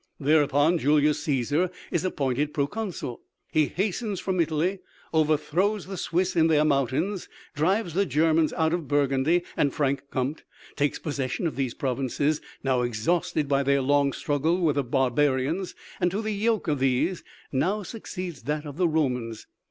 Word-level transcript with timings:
Thereupon, 0.19 0.79
Julius 0.79 1.23
Cæsar 1.27 1.71
is 1.91 2.03
appointed 2.03 2.55
proconsul; 2.55 3.21
he 3.51 3.67
hastens 3.67 4.19
from 4.19 4.39
Italy; 4.39 4.79
owerthrows 5.13 5.85
the 5.85 5.95
Swiss 5.95 6.35
in 6.35 6.47
their 6.47 6.65
mountains; 6.65 7.29
drives 7.53 7.93
the 7.93 8.07
Germans 8.07 8.51
out 8.53 8.73
of 8.73 8.87
Burgundy 8.87 9.43
and 9.55 9.71
Frank 9.71 10.05
Compté; 10.11 10.41
takes 10.75 10.97
possession 10.97 11.45
of 11.45 11.55
these 11.55 11.75
provinces, 11.75 12.41
now 12.63 12.81
exhausted 12.81 13.47
by 13.47 13.61
their 13.61 13.83
long 13.83 14.11
struggles 14.11 14.61
with 14.61 14.75
the 14.77 14.83
barbarians; 14.83 15.75
and 15.99 16.09
to 16.09 16.23
the 16.23 16.31
yoke 16.33 16.67
of 16.67 16.79
these 16.79 17.23
now 17.51 17.83
succeeds 17.83 18.41
that 18.41 18.65
of 18.65 18.77
the 18.77 18.87
Romans. 18.87 19.45